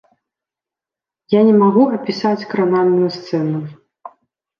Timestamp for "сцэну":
3.17-3.61